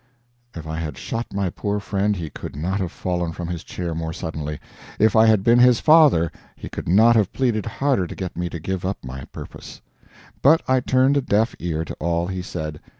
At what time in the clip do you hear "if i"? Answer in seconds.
0.55-0.77, 4.97-5.27